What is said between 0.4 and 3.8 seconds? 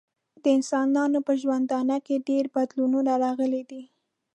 د انسانانو په ژوندانه کې ډیر بدلونونه راغلي